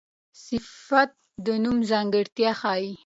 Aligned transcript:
صفت 0.47 1.09
د 1.45 1.47
نوم 1.63 1.77
ځانګړتیا 1.89 2.51
ښيي. 2.61 2.91